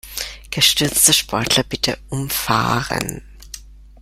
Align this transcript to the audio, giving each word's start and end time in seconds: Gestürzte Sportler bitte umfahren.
Gestürzte 0.49 1.13
Sportler 1.13 1.61
bitte 1.61 1.99
umfahren. 2.09 3.21